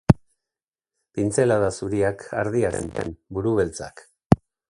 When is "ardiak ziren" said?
2.45-3.15